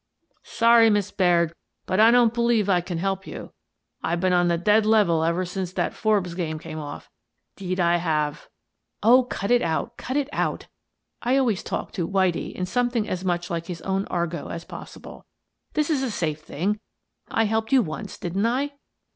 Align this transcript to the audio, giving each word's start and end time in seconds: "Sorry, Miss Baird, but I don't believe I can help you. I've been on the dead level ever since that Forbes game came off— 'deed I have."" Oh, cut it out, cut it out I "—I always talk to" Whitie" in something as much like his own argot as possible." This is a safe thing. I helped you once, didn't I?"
"Sorry, 0.59 0.89
Miss 0.89 1.11
Baird, 1.11 1.53
but 1.85 1.99
I 1.99 2.09
don't 2.09 2.33
believe 2.33 2.67
I 2.67 2.81
can 2.81 2.97
help 2.97 3.27
you. 3.27 3.53
I've 4.01 4.19
been 4.19 4.33
on 4.33 4.47
the 4.47 4.57
dead 4.57 4.83
level 4.83 5.23
ever 5.23 5.45
since 5.45 5.73
that 5.73 5.93
Forbes 5.93 6.33
game 6.33 6.57
came 6.57 6.79
off— 6.79 7.07
'deed 7.55 7.79
I 7.79 7.97
have."" 7.97 8.47
Oh, 9.03 9.21
cut 9.25 9.51
it 9.51 9.61
out, 9.61 9.97
cut 9.97 10.17
it 10.17 10.27
out 10.33 10.65
I 11.21 11.33
"—I 11.33 11.37
always 11.37 11.61
talk 11.61 11.91
to" 11.91 12.07
Whitie" 12.07 12.49
in 12.55 12.65
something 12.65 13.07
as 13.07 13.23
much 13.23 13.51
like 13.51 13.67
his 13.67 13.81
own 13.83 14.05
argot 14.07 14.49
as 14.49 14.65
possible." 14.65 15.27
This 15.75 15.91
is 15.91 16.01
a 16.01 16.09
safe 16.09 16.41
thing. 16.41 16.79
I 17.29 17.43
helped 17.43 17.71
you 17.71 17.83
once, 17.83 18.17
didn't 18.17 18.47
I?" 18.47 18.73